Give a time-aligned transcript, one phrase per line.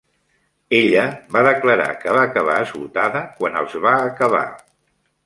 [0.77, 1.01] Ella
[1.35, 4.43] va declarar que va acabar esgotada quan els va acabar.